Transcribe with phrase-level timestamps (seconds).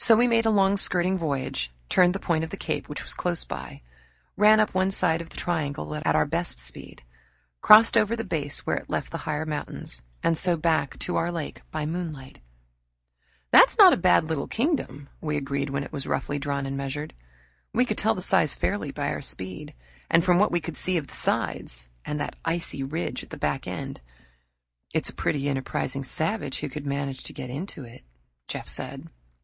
[0.00, 3.14] So we made a long skirting voyage, turned the point of the cape which was
[3.14, 3.82] close by,
[4.36, 7.04] ran up one side of the triangle at our best speed,
[7.60, 11.30] crossed over the base where it left the higher mountains, and so back to our
[11.30, 12.40] lake by moonlight.
[13.52, 17.14] "That's not a bad little kingdom," we agreed when it was roughly drawn and measured.
[17.72, 19.72] We could tell the size fairly by our speed.
[20.10, 23.36] And from what we could see of the sides and that icy ridge at the
[23.38, 24.00] back end
[24.92, 28.02] "It's a pretty enterprising savage who would manage to get into it,"
[28.48, 29.06] Jeff said.